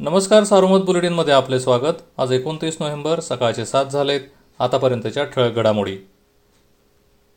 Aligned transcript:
नमस्कार 0.00 0.44
सारोमत 0.44 0.84
बुलेटिनमध्ये 0.84 1.34
आपले 1.34 1.60
स्वागत. 1.60 1.94
आज 2.18 2.32
एकोणतीस 2.32 2.76
नोव्हेंबर 2.80 3.20
सकाळचे 3.20 3.66
सात 3.66 3.86
झालेत. 3.86 4.20
आतापर्यंतच्या 4.58 5.24
ठळक 5.24 5.52
घडामोडी. 5.52 5.96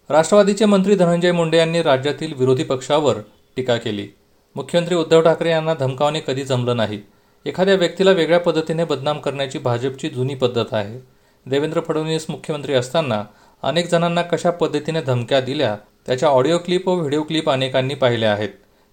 राष्ट्रवादीचे 0.09 0.65
मंत्री 0.65 0.95
धनंजय 0.95 1.31
मुंडे 1.31 1.57
यांनी 1.57 1.81
राज्यातील 1.81 2.33
विरोधी 2.37 2.63
पक्षावर 2.63 3.15
टीका 3.55 3.77
केली. 3.77 4.07
मुख्यमंत्री 4.55 4.95
उद्धव 4.95 5.21
ठाकरे 5.21 5.49
यांना 5.49 5.73
धमकावणे 5.73 6.21
कधी 6.27 6.43
जमलं 6.43 6.77
नाही. 6.77 6.99
एखाद्या 7.45 7.75
व्यक्तीला 7.75 8.11
वेगळ्या 8.11 8.39
पद्धतीने 8.39 8.83
बदनाम 8.83 9.19
करण्याची 9.19 9.59
भाजपची 9.59 10.09
जुनी 10.09 10.35
पद्धत 10.35 10.65
आहे. 10.71 10.99
देवेंद्र 11.45 11.81
फडणवीस 11.81 12.25
मुख्यमंत्री 12.29 12.73
असताना 12.73 13.23
अनेक 13.63 13.89
जणांना 13.89 14.21
कशा 14.21 14.51
पद्धतीने 14.51 15.01
धमक्या 15.01 15.41
दिल्या 15.41 15.77
त्याच्या 16.05 16.29
ऑडिओ 16.29 16.57
क्लिप 16.57 16.87
व 16.87 16.93
व्हिडिओ 16.93 17.23
क्लिप 17.23 17.49
अनेकांनी 17.49 17.93
पाहिल्या 17.93 18.33
आहेत. 18.33 18.49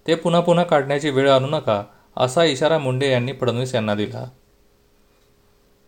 ते 0.06 0.14
पुन्हा 0.14 0.40
पुन्हा 0.40 0.64
काढण्याची 0.64 1.10
वेळ 1.10 1.30
आणू 1.30 1.46
नका 1.46 1.82
असा 2.18 2.44
इशारा 2.44 2.78
मुंडे 2.78 3.10
यांनी 3.10 3.32
फडणवीस 3.32 3.74
यांना 3.74 3.94
दिला. 3.94 4.24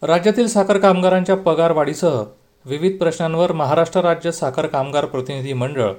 राज्यातील 0.03 0.47
साखर 0.47 0.79
कामगारांच्या 0.79 1.37
पगारवाढीसह 1.37 2.23
विविध 2.65 2.99
प्रश्नांवर 2.99 3.53
महाराष्ट्र 3.53 4.01
राज्य 4.01 4.33
साखर 4.33 4.67
कामगार 4.67 5.05
प्रतिनिधी 5.05 5.53
मंडळ 5.53 5.93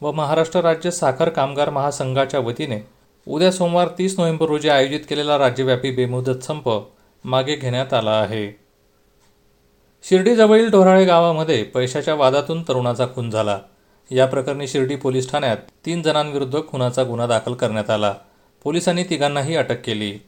व 0.00 0.12
महाराष्ट्र 0.12 0.60
राज्य 0.60 0.90
साखर 0.90 1.28
कामगार 1.28 1.70
महासंघाच्या 1.70 2.40
वतीने 2.40 2.80
उद्या 3.26 3.52
सोमवार 3.52 3.88
तीस 3.98 4.18
नोव्हेंबर 4.18 4.46
रोजी 4.46 4.68
आयोजित 4.68 5.00
केलेला 5.08 5.38
राज्यव्यापी 5.38 5.90
बेमुदत 5.90 6.44
संप 6.44 6.70
मागे 7.24 7.56
घेण्यात 7.56 7.94
आला 7.94 8.10
आहे. 8.10 8.58
शिर्डीजवळील 10.02 10.70
ढोराळे 10.70 11.04
गावामध्ये 11.04 11.62
पैशाच्या 11.62 12.14
वादातून 12.14 12.62
तरुणाचा 12.62 13.06
खून 13.14 13.30
झाला. 13.30 13.58
या 14.10 14.26
प्रकरणी 14.26 14.68
शिर्डी 14.68 14.96
पोलीस 14.96 15.30
ठाण्यात 15.30 15.56
तीन 15.86 16.02
जणांविरुद्ध 16.02 16.60
खुनाचा 16.68 17.04
गुन्हा 17.04 17.26
दाखल 17.26 17.54
करण्यात 17.54 17.90
आला. 17.90 18.14
पोलिसांनी 18.64 19.04
तिघांनाही 19.04 19.56
अटक 19.56 19.80
केली. 19.84 20.18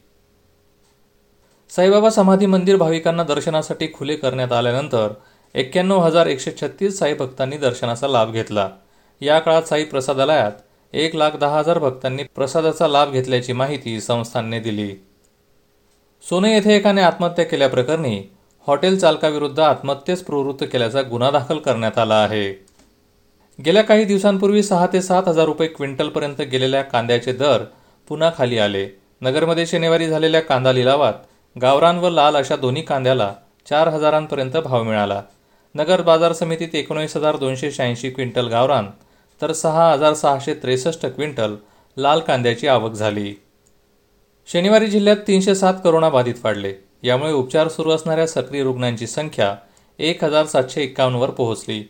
साईबाबा 1.69 2.09
समाधी 2.09 2.45
मंदिर 2.45 2.75
भाविकांना 2.75 3.23
दर्शनासाठी 3.23 3.87
खुले 3.93 4.15
करण्यात 4.15 4.51
आल्यानंतर 4.51 5.13
एक्क्याण्णव 5.55 5.99
हजार 5.99 6.27
एकशे 6.27 6.51
छत्तीस 6.61 6.99
साई 6.99 7.13
भक्तांनी 7.13 7.57
दर्शनाचा 7.57 8.07
लाभ 8.07 8.31
घेतला. 8.31 8.69
या 9.21 9.39
काळात 9.39 9.63
साई 9.63 9.83
प्रसादालयात 9.83 10.51
एक 10.93 11.15
लाख 11.15 11.31
दहा 11.31 11.59
हजार 11.59 11.79
भक्तांनी 11.79 12.23
प्रसादाचा 12.23 12.87
लाभ 12.87 13.11
घेतल्याची 13.11 13.53
माहिती 13.53 14.01
संस्थांनी 14.01 14.59
दिली. 14.59 14.95
सोने 16.29 16.53
येथे 16.53 16.75
एकाने 16.75 17.01
आत्महत्या 17.01 17.45
केल्याप्रकरणी 17.45 18.23
हॉटेल 18.67 18.99
चालकाविरुद्ध 18.99 19.59
आत्महत्येस 19.59 20.23
प्रवृत्त 20.23 20.63
केल्याचा 20.71 21.01
गुन्हा 21.01 21.31
दाखल 21.31 21.57
करण्यात 21.57 21.97
आला 21.97 22.15
आहे. 22.15 22.51
गेल्या 23.65 23.83
काही 23.83 24.05
दिवसांपूर्वी 24.05 24.63
सहा 24.63 24.87
ते 24.93 25.01
सात 25.01 25.27
हजार 25.27 25.45
रुपये 25.45 25.67
क्विंटलपर्यंत 25.67 26.41
गेलेल्या 26.41 26.81
कांद्याचे 26.81 27.33
दर 27.33 27.63
पुन्हा 28.11 28.31
खाली 28.37 28.57
आले. 28.57 28.87
नगरमध्ये 29.21 29.65
शनिवारी 29.65 30.07
झालेल्या 30.07 30.41
कांदा 30.41 30.71
लिलावात 30.71 31.13
गावरान 31.61 31.97
व 31.97 32.09
लाल 32.09 32.35
अशा 32.35 32.55
दोन्ही 32.55 32.81
कांद्याला 32.81 33.33
चार 33.69 33.87
हजारांपर्यंत 33.87 34.57
भाव 34.57 34.83
मिळाला. 34.83 35.21
नगर 35.75 36.01
बाजार 36.01 36.33
समितीत 36.33 36.67
एकोणीस 36.73 37.17
हजार 37.17 37.37
दोनशे 37.37 37.71
शहाऐंशी 37.71 38.09
क्विंटल 38.09 38.47
गावरान 38.47 38.87
तर 39.41 39.51
सहा 39.51 39.91
हजार 39.91 40.13
सहाशे 40.13 40.53
त्रेसष्ट 40.53 41.05
क्विंटल 41.05 41.55
लाल 41.97 42.19
कांद्याची 42.19 42.67
आवक 42.67 42.91
झाली. 42.91 43.33
शनिवारी 44.47 44.87
जिल्ह्यात 44.87 45.17
तीनशे 45.17 45.55
सात 45.55 45.73
करोनाबाधित 45.83 46.35
वाढले. 46.43 46.73
यामुळे 47.03 47.33
उपचार 47.33 47.67
सुरू 47.67 47.91
असणाऱ्या 47.91 48.27
सक्रिय 48.27 48.63
रुग्णांची 48.63 49.07
संख्या 49.07 49.55
एक 49.99 50.23
हजार 50.23 50.45
सातशे 50.45 50.83
एक्कावन्नवर 50.83 51.29
पोहोचली. 51.29 51.89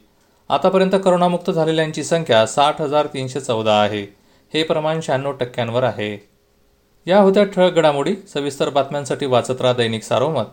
आतापर्यंत 0.50 0.96
करोनामुक्त 1.04 1.52
झालेल्यांची 1.52 2.04
संख्या 2.04 2.48
साठ 2.48 2.82
हजार 2.82 3.06
तीनशे 3.06 3.40
चौदा 3.40 3.82
आहे. 3.82 4.21
हे 4.54 4.64
प्रमाण 4.64 5.00
शहाण्णव 5.02 5.32
टक्क्यांवर 5.32 5.84
आहे. 5.84 6.30
या 7.06 7.20
होत्या 7.20 7.44
ठळक 7.44 7.74
घडामोडी 7.74 8.16
सविस्तर 8.34 8.70
बातम्यांसाठी 8.70 9.26
वाचत 9.26 9.62
राहा 9.62 9.74
दैनिक 9.74 10.04
सारोमत 10.04 10.46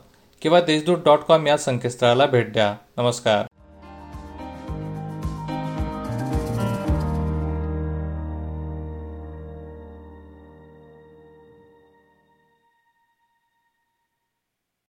किंवा 0.42 0.60
देशदूत 0.60 0.98
डॉट 1.04 1.18
कॉम 1.18 1.46
या 1.46 1.56
संकेतस्थळाला 1.56 2.26
भेट 2.26 2.52
द्या. 2.52 2.76
नमस्कार. 2.96 3.47